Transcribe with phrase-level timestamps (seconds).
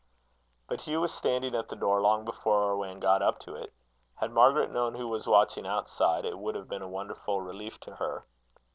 [0.67, 3.71] But Hugh was standing at the door long before Irwan got up to it.
[4.15, 7.95] Had Margaret known who was watching outside, it would have been a wonderful relief to
[7.97, 8.25] her.